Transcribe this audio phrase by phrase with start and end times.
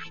[0.00, 0.08] 观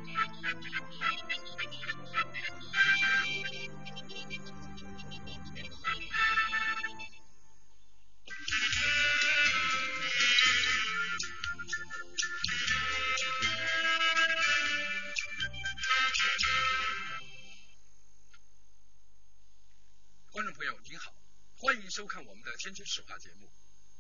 [20.45, 21.11] 众朋友您好，
[21.57, 23.49] 欢迎收看我们的《天津史话》节目。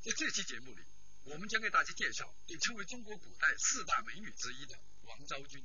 [0.01, 0.83] 在这期节目里，
[1.29, 5.63] 我们将给大家介绍被称为中国古代四大美女之一的王昭君。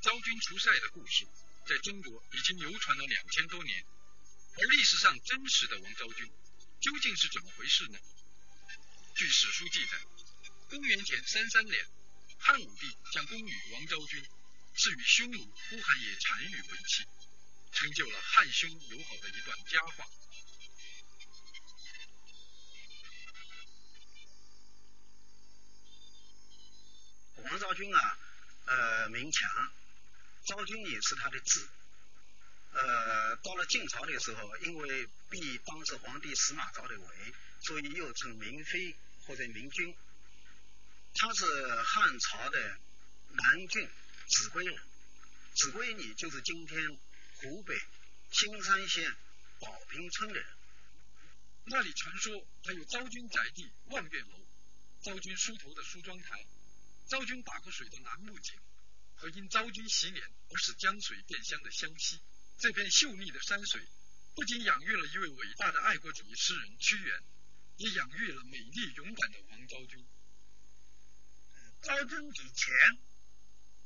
[0.00, 1.26] 昭君出塞的故事
[1.66, 3.84] 在中国已经流传了两千多年，
[4.56, 6.26] 而历史上真实的王昭君
[6.80, 7.98] 究竟是怎么回事呢？
[9.14, 10.00] 据史书记载，
[10.70, 11.86] 公元前三三年，
[12.38, 14.24] 汉武帝将宫女王昭君
[14.74, 17.04] 赐予匈奴呼韩邪单于为妻，
[17.70, 20.06] 成就了汉匈友好的一段佳话。
[27.82, 28.18] 君啊，
[28.66, 29.72] 呃，名强，
[30.44, 31.68] 昭君也是他的字。
[32.74, 38.94] 呃，到了晋朝的时候，因为避当时皇帝司马昭的围，所以又称明妃
[39.26, 39.96] 或者明君。
[41.14, 42.78] 他是汉朝的
[43.30, 43.90] 南郡
[44.28, 44.78] 秭归人，
[45.54, 46.98] 秭归里就是今天
[47.38, 47.76] 湖北
[48.30, 49.12] 新山县
[49.58, 50.46] 宝平村的人。
[51.64, 54.46] 那里传说还有昭君宅地望月楼、
[55.02, 56.46] 昭君梳头的梳妆台、
[57.06, 58.58] 昭君打过水的楠木井，
[59.14, 62.20] 和因昭君洗脸而使江水变香的湘西。
[62.58, 63.86] 这片秀丽的山水，
[64.34, 67.22] 不仅养育了一位伟大的爱国主义诗人屈原，
[67.76, 70.06] 也养育了美丽勇敢的王昭君。
[71.82, 72.74] 昭君以前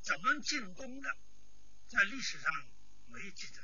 [0.03, 1.17] 怎么进宫的，
[1.89, 2.53] 在历史上
[3.07, 3.63] 没记载，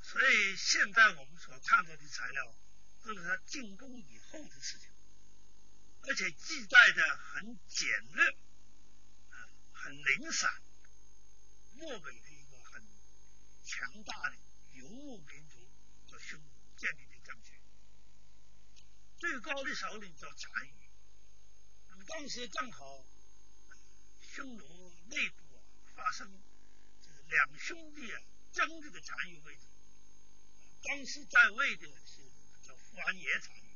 [0.00, 2.56] 所以现在我们所看到的材料
[3.02, 4.88] 都是她进宫以后的事情，
[6.04, 8.30] 而且记载的很简略，
[9.30, 10.62] 啊，很零散，
[11.74, 12.82] 漠北的一个很
[13.64, 14.36] 强大的
[14.72, 15.58] 游牧民族
[16.08, 17.58] 和匈奴建立的政权，
[19.18, 20.74] 最高的首领叫单于。
[21.88, 23.04] 那么当时正好
[24.20, 25.62] 匈奴内部啊
[25.94, 26.42] 发生
[27.00, 28.22] 这个两兄弟啊
[28.52, 29.62] 争这个单于位置，
[30.82, 32.22] 当时在位的是
[32.66, 33.71] 叫呼韩邪单于，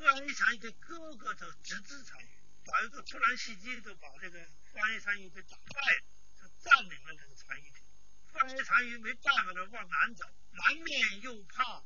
[0.00, 2.30] 呼韩邪单于的哥哥叫直支单于，
[2.64, 6.02] 搞一个突然袭击，就把这个呼韩邪单于给打败了，
[6.38, 7.84] 他占领了这个单于地。
[8.32, 11.84] 呼韩邪单于没办法的往南走，南面又怕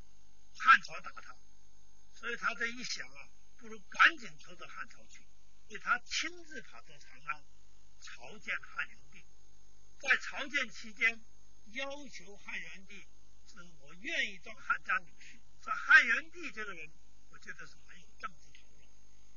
[0.57, 1.37] 汉朝打他，
[2.13, 5.27] 所以他这一想啊，不如赶紧投到汉朝去。
[5.67, 7.45] 所以他亲自跑到长安
[8.01, 9.25] 朝见汉元帝，
[9.99, 11.21] 在朝见期间
[11.73, 13.09] 要求汉元帝，
[13.49, 15.41] 是我愿意当汉家女婿。
[15.65, 16.93] 说汉元帝这个人，
[17.31, 18.89] 我觉得是很有政治头脑，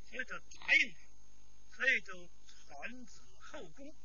[0.10, 3.96] 所以就答应他，所以就传旨后宫，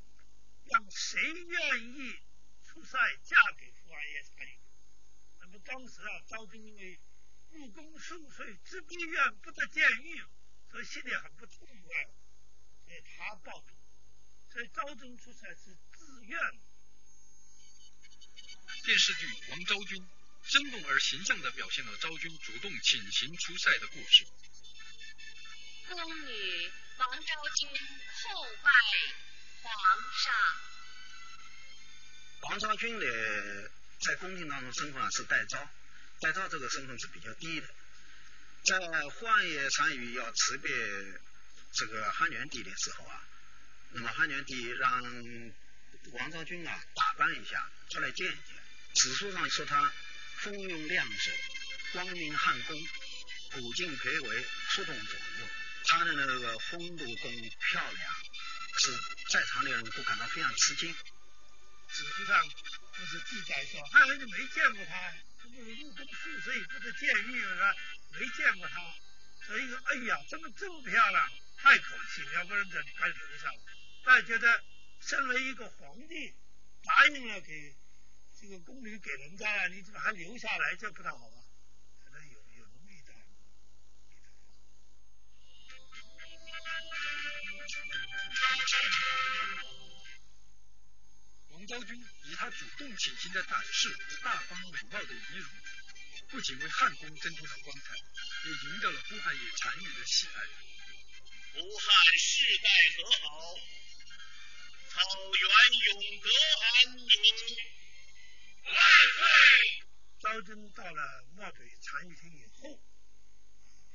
[0.65, 2.21] 让谁愿意
[2.65, 4.59] 出塞嫁给呼韩邪单于。
[5.41, 7.01] 那么当时啊，昭君因为
[7.51, 10.23] 入宫数岁，知闺怨不得见玉。
[10.71, 12.07] 所以心里很不痛快，
[12.87, 13.77] 所以他报名。
[14.51, 16.41] 所以昭君出塞是自愿。
[18.83, 20.03] 电视剧《王昭君》
[20.43, 24.25] 生动而形象地表现了昭君主动请行出塞的故事。
[25.95, 28.71] 宫女王昭君叩拜
[29.63, 29.73] 皇
[30.25, 30.33] 上。
[32.43, 33.71] 王昭君的
[34.01, 35.69] 在宫廷当中身份是代诏，
[36.21, 37.67] 代诏这个身份是比较低的。
[38.65, 38.79] 在
[39.11, 40.73] 呼韩邪单于要辞别
[41.75, 43.23] 这个汉元帝的时候啊，
[43.91, 45.03] 那么汉元帝让
[46.13, 48.57] 王昭君啊打扮一下出来见一见。
[48.95, 49.93] 史书上说他
[50.39, 51.31] 风韵亮色，
[51.93, 52.77] 光明汉宫，
[53.53, 54.27] 古镜魁梧，
[54.71, 55.47] 出动左右。
[55.85, 58.15] 他的那个风度跟漂亮，
[58.79, 58.93] 是
[59.31, 60.95] 在场的人都感到非常吃惊。
[61.89, 67.75] 史书上就是记载说，汉元帝没见过他，这不入宫数岁不得见玉啊。
[68.15, 68.95] 没见过她，
[69.47, 71.33] 所以说，哎呀，怎么这么漂亮？
[71.57, 73.59] 太可惜，要不然这该留下了。
[74.05, 74.65] 大家觉得，
[75.01, 76.35] 身为一个皇帝，
[76.85, 77.75] 答应了给
[78.39, 80.77] 这个宫女给人家了，你怎么还留下来？
[80.77, 81.42] 这不太好啊。
[91.49, 95.51] 王昭君以她主动请行的胆识大方美貌的仪容。
[96.29, 97.95] 不仅为汉宫增添了光彩，
[98.47, 100.47] 也赢得了呼韩邪单于的喜爱。
[101.53, 103.55] 呼汉世代和好，
[104.89, 104.97] 草
[105.35, 105.43] 原
[105.85, 106.27] 永得
[106.63, 107.05] 安宁。
[108.65, 108.75] 万
[109.19, 109.21] 岁！
[110.21, 112.81] 昭君到了漠北单于厅以后，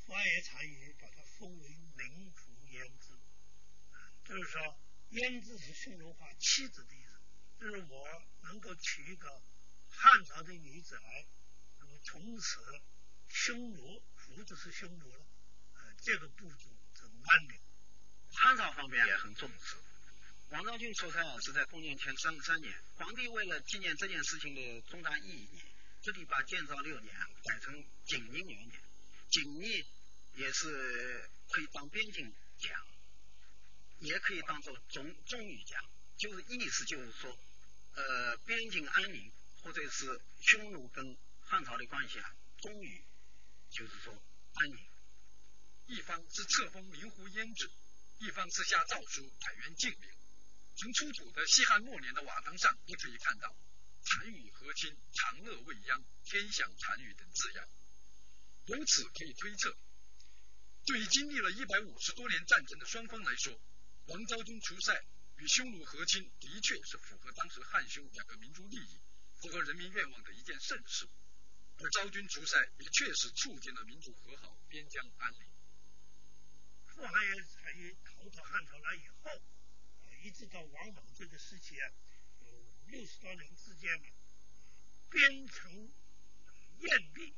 [0.05, 3.16] 呼韩邪单于把他封为宁府燕子。
[4.27, 4.77] 就是说
[5.11, 7.17] 燕字是匈奴话妻子的意思，
[7.61, 8.05] 就是我
[8.43, 9.41] 能够娶一个
[9.89, 11.25] 汉朝的女子来，
[11.79, 12.59] 那么从此
[13.29, 15.25] 匈奴胡子是匈奴了，
[15.75, 17.57] 呃，这个部族就安宁。
[18.33, 19.77] 汉朝方面也很重视。
[20.49, 22.83] 王昭君出塞啊，是在公元前三十三年。
[22.95, 25.61] 皇帝为了纪念这件事情的重大意义，
[26.01, 27.15] 这里把建造六年
[27.45, 27.73] 改成
[28.05, 28.81] 景宁元年。
[29.29, 29.85] 景宁
[30.35, 32.87] 也是可以当边境讲，
[33.99, 35.83] 也可以当做中中语讲，
[36.17, 37.37] 就是意思就是说，
[37.95, 43.03] 呃，边境安宁，或者是匈奴跟汉朝的关系啊，终于
[43.71, 44.13] 就是说
[44.53, 44.87] 安宁。
[45.87, 47.71] 一方是册封灵湖燕制，
[48.19, 50.11] 一方是下诏书改元晋陵。
[50.75, 53.55] 从出土的西汉末年的瓦当上，也可以看到
[54.05, 57.67] “单于和亲，长乐未央，天享单于”等字样。
[58.65, 59.75] 由此可以推测，
[60.85, 63.59] 对于经历了一百五十多年战争的双方来说，
[64.07, 65.05] 王昭君出塞
[65.37, 69.01] 与匈奴和亲，的确是符合当时汉匈两个民族利益、
[69.35, 71.07] 符合人民愿望的一件盛事。
[71.77, 75.41] 而昭君出塞，也确实促进了民族和好、边疆安宁。
[76.85, 77.73] 傅汉也才
[78.05, 79.41] 逃到汉朝来以后。
[80.23, 81.91] 一直到王莽这个时期啊，
[82.39, 82.47] 有
[82.87, 84.07] 六十多年之间嘛，
[85.09, 85.71] 边城
[86.79, 87.33] 燕闭，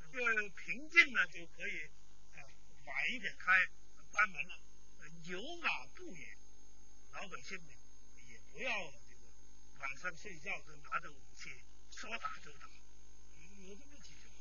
[0.00, 1.84] 这个平静呢就可以
[2.32, 2.42] 啊
[2.84, 3.52] 晚一点开
[4.10, 4.62] 关门了，
[5.24, 6.38] 牛马不远，
[7.12, 7.72] 老百姓呢
[8.28, 9.22] 也不要这个
[9.80, 11.50] 晚上睡觉都拿着武器
[11.90, 12.68] 说打就打，
[13.58, 14.34] 有这么几句话，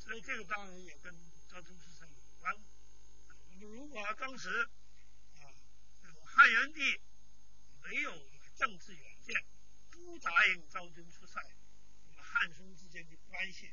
[0.00, 1.14] 所以这个当然也跟
[1.48, 2.54] 昭君出塞有关。
[3.60, 4.68] 如果当时
[5.36, 5.54] 啊。
[6.30, 6.80] 汉元帝
[7.82, 8.12] 没有
[8.56, 9.34] 政治远见，
[9.90, 11.40] 不答应昭君出塞，
[12.04, 13.72] 那么汉匈之间的关系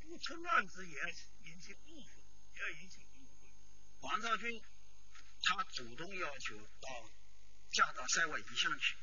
[0.00, 1.08] 不出乱子也要
[1.44, 2.22] 引起误会，
[2.54, 3.04] 也要引起。
[4.02, 4.62] 王昭君
[5.42, 7.10] 她主动要求到
[7.72, 8.94] 嫁到塞外异乡去，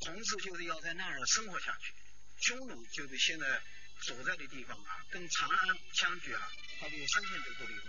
[0.00, 1.94] 同时就是要在那儿生活下去。
[2.40, 3.62] 匈奴就是现在
[4.00, 7.80] 所在的地方啊，跟长安相距啊，它有三千多公里。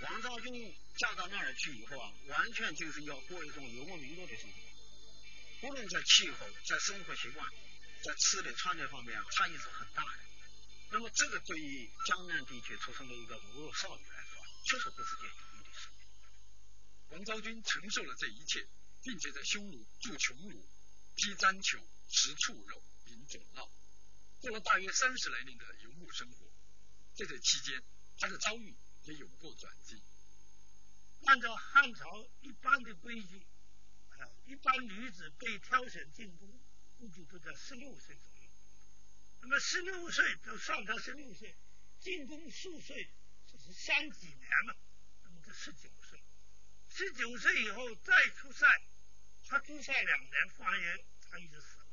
[0.00, 7.50] 王昭君嫁到那儿去以后啊，完全就是要过一种游牧民族的生活，无论在气候、在生活习惯、
[8.04, 10.18] 在吃的穿的方面啊，差异是很大的。
[10.90, 14.24] 那么这个对于江南地区出生的一个如弱少女来
[14.68, 15.88] 确实不是件容易的事。
[17.08, 18.68] 王昭君承受了这一切，
[19.02, 20.62] 并且在匈奴住穷庐，
[21.16, 23.70] 披毡裘，食畜肉，饮酒闹，
[24.40, 26.46] 过了大约三十来年的游牧生活。
[27.14, 27.82] 在这期间，
[28.18, 28.76] 她的遭遇。
[29.04, 30.02] 也有过转机。
[31.24, 33.38] 按照汉朝一般的规矩，
[34.10, 36.60] 啊，一般女子被挑选进宫，
[36.98, 38.50] 估计都在十六岁左右。
[39.40, 41.56] 那么十六岁就上到十六岁，
[42.00, 43.08] 进宫数岁
[43.50, 44.76] 就是三几年了，
[45.24, 46.20] 那么就十九岁。
[46.90, 48.66] 十九岁以后再出塞，
[49.48, 51.86] 他出塞两年，发言他已经死了，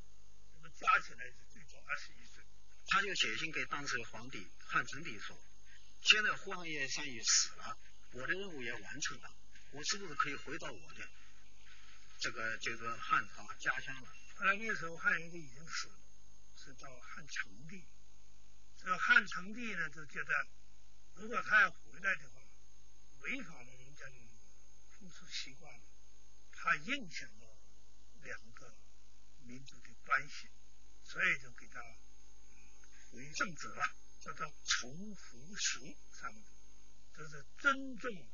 [0.56, 2.44] 那么加起来是最早二十一岁。
[2.88, 5.36] 他就写信给当时的皇帝汉成帝说。
[6.04, 7.78] 现在胡汉业善于死了，
[8.12, 9.36] 我的任务也完成了，
[9.72, 11.10] 我是不是可以回到我的
[12.20, 14.14] 这个就是汉朝家乡了？
[14.36, 16.00] 后来那时候汉元帝已经死了，
[16.58, 17.84] 是到汉成帝。
[18.78, 20.48] 这个汉成帝呢就觉得，
[21.16, 22.42] 如果他要回来的话，
[23.22, 24.16] 违反了人家的
[24.92, 25.82] 风俗习惯，
[26.52, 27.58] 他影响了
[28.22, 28.76] 两个
[29.40, 30.50] 民族的关系，
[31.04, 31.82] 所以就给他
[33.12, 33.84] 回正职了。
[34.26, 36.44] 叫做从福俗上面，
[37.14, 38.28] 这，是尊重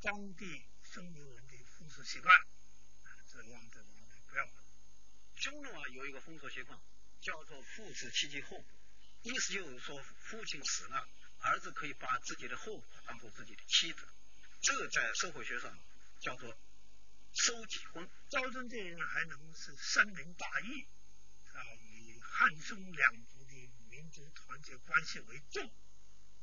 [0.00, 2.34] 当地匈奴人的风俗习惯，
[3.32, 4.44] 这样子我们不要。
[5.36, 6.76] 匈奴啊有一个风俗习惯，
[7.20, 8.64] 叫做父死妻继后，
[9.22, 11.08] 意思就是说父亲死了，
[11.40, 14.06] 儿子可以把自己的后母当做自己的妻子，
[14.62, 15.78] 这在社会学上
[16.20, 16.56] 叫做
[17.32, 18.08] 收几婚。
[18.28, 20.86] 昭君这人还能是深明大义
[21.52, 23.70] 啊，以汉匈两族的。
[23.88, 25.72] 民族团结关系为重，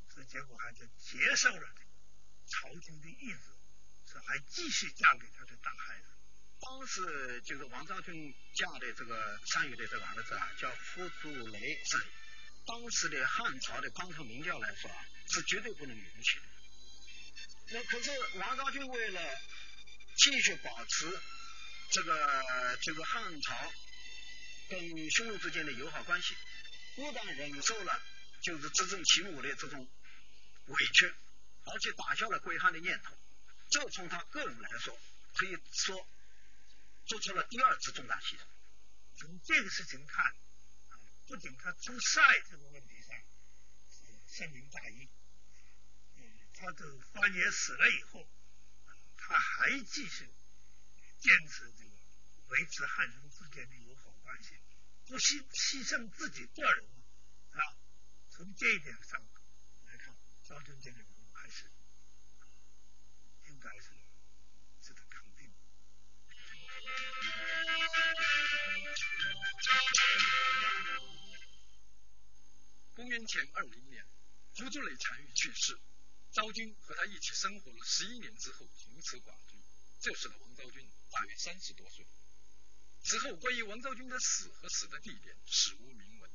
[0.09, 1.75] 这结果还是接受了
[2.47, 6.07] 朝廷的意志，是还继续嫁给他的大孩子。
[6.59, 12.22] 当时就是王昭君嫁的这个单于的这个儿子啊，叫傅祖雷是。
[12.65, 16.45] 当时的汉朝的官场名教来说啊，是绝对不能允许的。
[17.71, 19.21] 那可是王昭君为了
[20.17, 21.19] 继续保持
[21.91, 23.73] 这个这个汉朝
[24.69, 26.35] 跟匈奴之间的友好关系。
[26.95, 28.01] 不但忍受了
[28.43, 29.89] 就是自证其母的这种
[30.67, 31.07] 委屈，
[31.65, 33.17] 而且打消了归汉的念头。
[33.71, 34.95] 这从他个人来说，
[35.33, 36.07] 可以说
[37.07, 38.41] 做出了第二次重大牺牲。
[39.17, 40.35] 从这个事情看，
[41.25, 43.15] 不仅他出塞这个问题上
[44.27, 45.09] 深明大义，
[46.15, 46.21] 嗯，
[46.53, 48.27] 他的方爷死了以后，
[49.15, 50.29] 他还继续
[51.19, 51.91] 坚持这个
[52.49, 54.59] 维持汉匈之间的友好关系，
[55.05, 56.85] 不惜牺牲自己个人
[57.51, 57.61] 啊。
[58.29, 59.21] 从这一点上
[59.85, 61.71] 来看，赵军这个人还是
[63.45, 63.91] 应该是
[73.25, 74.05] 前二零年，
[74.55, 75.79] 胡祖磊单于去世，
[76.31, 79.57] 昭君和他一起生活了十一年之后，从此寡居，
[80.01, 82.05] 这时的王昭君大约三十多岁。
[83.03, 86.31] 此后，关于王昭君的死和死的地点史无明文，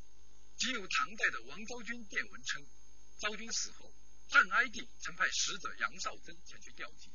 [0.56, 2.66] 仅有唐代的王昭君电文称，
[3.18, 3.92] 昭君死后，
[4.28, 7.10] 汉哀帝曾派使者杨绍贞前去吊祭，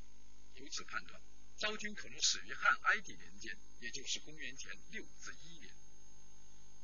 [0.55, 1.21] 由此判断，
[1.57, 5.73] 昭君可能死于汉哀帝年间，也就是公元前六至一年。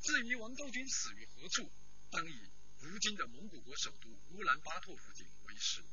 [0.02, 1.70] 至于王昭君死于何处，
[2.10, 2.50] 当以
[2.80, 5.84] 如今的蒙古国首都乌兰巴托附近为师。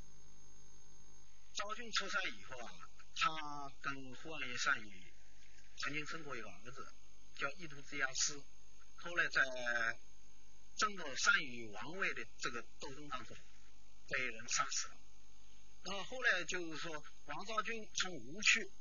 [1.53, 5.13] 昭君出塞以后啊，他跟忽必烈单于
[5.77, 6.94] 曾经生过一个儿子，
[7.36, 8.41] 叫伊图之亚斯，
[8.96, 10.00] 后来在
[10.77, 13.36] 争夺单于王位的这个斗争当中
[14.08, 14.98] 被人杀死了。
[15.84, 18.72] 那么后来就是说，王昭君从吴去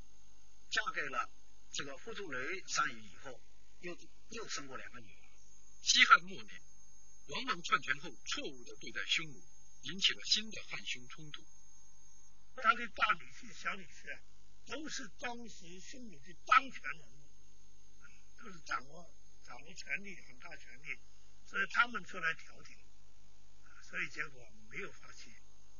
[0.69, 1.29] 嫁给了
[1.73, 3.41] 这个傅祖雷单于以后，
[3.79, 3.97] 又
[4.29, 5.21] 又生过两个女儿。
[5.81, 6.61] 西汉末年。
[7.27, 9.43] 王莽篡权后，错误的对待匈奴，
[9.81, 11.43] 引起了新的汉匈冲突。
[12.55, 14.19] 他的大女婿、小女婿
[14.65, 17.23] 都是当时匈奴的当权人物，
[18.37, 20.97] 都是掌握掌握权力、很大权力，
[21.45, 22.77] 所以他们出来调停，
[23.83, 25.29] 所以结果没有发起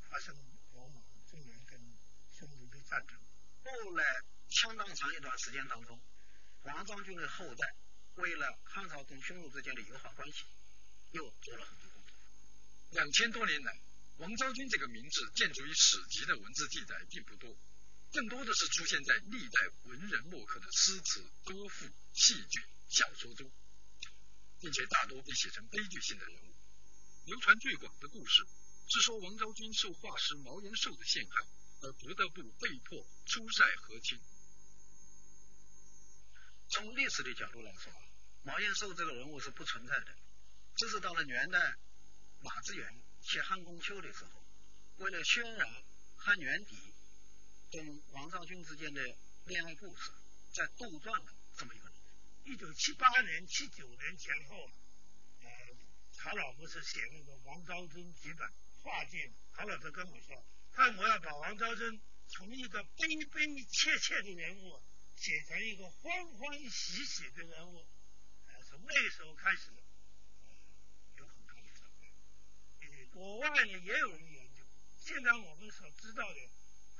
[0.01, 0.36] 发生
[0.74, 1.80] 王莽中原跟
[2.30, 3.18] 匈奴的战争。
[3.63, 4.04] 后来
[4.50, 5.98] 相当长一段时间当中，
[6.63, 7.75] 王昭君的后代
[8.16, 10.44] 为了汉朝跟匈奴之间的友好关系。
[11.12, 12.12] 又做了很多工作。
[12.92, 13.80] 两千多年来，
[14.18, 17.58] 王昭君这个名字见诸于史籍的文字记载并不多，
[18.12, 23.52] 更多的是出现在历代文人墨客的诗词、歌赋、戏剧、小说中，
[24.60, 26.56] 并且大多被写成悲剧性的人物。
[27.26, 28.48] 流传最广的故事
[28.90, 31.46] 是说王昭君受画师毛延寿的陷害，
[31.82, 34.20] 而不得不被迫出塞和亲。
[36.70, 37.94] 从历史的角度来说，
[38.44, 40.18] 毛延寿这个人物是不存在的。
[40.78, 41.60] 这是到了元代，
[42.42, 44.46] 马致远写《汉宫秋》的时候，
[44.98, 45.68] 为了渲染
[46.16, 46.94] 汉元帝
[47.72, 49.02] 跟王昭君之间的
[49.46, 50.12] 恋爱故事，
[50.54, 51.94] 在杜撰了这么一个人。
[52.44, 54.70] 一九七八年、七九年前后，
[55.42, 55.50] 呃，
[56.14, 58.48] 曹老不是写那个王昭君几本
[58.84, 64.80] 画卷，曹老就跟我说，看我要把王昭君从一个悲悲切切的人物，
[65.16, 67.90] 写成一个欢欢喜喜的人物，
[68.46, 69.72] 呃，从那时候开始。
[73.18, 74.64] 国外呢也有人研究，
[75.00, 76.50] 现在我们所知道的，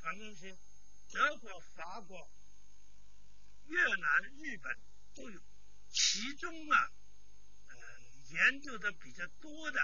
[0.02, 0.58] 反正是
[1.12, 2.28] 德国、法国、
[3.68, 4.76] 越南、日本
[5.14, 5.40] 都有，
[5.92, 6.92] 其中啊，
[7.68, 7.78] 呃，
[8.32, 9.80] 研究的比较多的、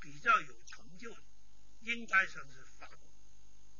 [0.00, 1.22] 比较有成就的，
[1.80, 2.98] 应该算是法国。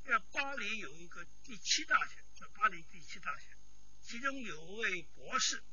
[0.05, 3.57] 在巴黎有一个第七大学，叫巴黎第七大学，
[4.03, 5.65] 其中有位博士，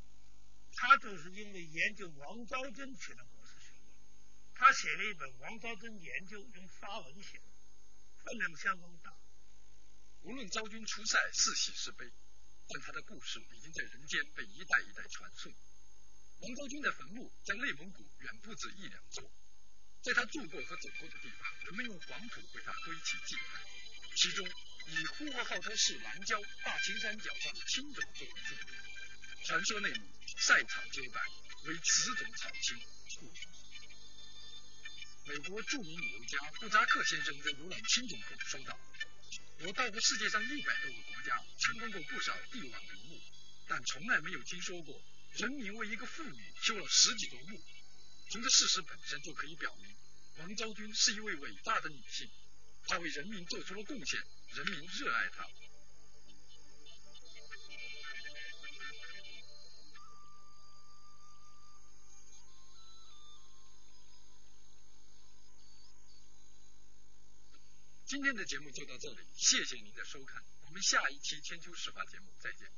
[0.78, 3.28] 他就是因为研究王昭君取的。
[4.62, 7.41] 他写了一本《王昭君研究》，用发文写，
[8.24, 9.12] 分量相当大。
[10.22, 12.06] 无论昭君出塞是喜是悲，
[12.70, 15.51] 但他的故事已经在人间被一代一代传颂。
[16.41, 19.24] 王昭君的坟墓在内蒙古远不止一两座，
[20.03, 23.65] 在他住过和走过的地方，人们用黄土为他堆起祭坛，
[24.15, 24.48] 其中
[24.86, 28.75] 以呼和浩特市南郊大青山脚上的青冢作为著名。
[29.44, 30.01] 传说内里
[30.38, 31.20] 赛草皆白，
[31.63, 32.80] 为此种草青
[33.18, 33.34] 故。
[35.25, 38.80] 美国著名旅游家布扎克先生在浏览青冢后说道
[39.62, 43.22] ：“我到过世界上一百多个国家，参观过不少帝王陵墓，
[43.68, 45.00] 但从来没有听说过
[45.34, 47.63] 人民为一个妇女修了十几座墓。
[48.32, 49.96] 从这事实本身就可以表明，
[50.38, 52.30] 王昭君是一位伟大的女性，
[52.88, 54.20] 她为人民做出了贡献，
[54.56, 55.48] 人民热爱她。”
[68.12, 72.70] 今天的节目就到这里，谢谢您的收看，我们下一期《千秋史话》节目再见。